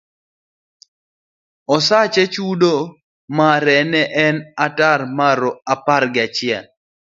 Osache 1.75 2.23
chudo 2.33 2.73
mare 3.37 3.77
ne 3.91 4.01
en 4.25 4.35
tara 4.77 5.49
apar 5.73 6.03
ga 6.15 6.25
chiel. 6.35 6.65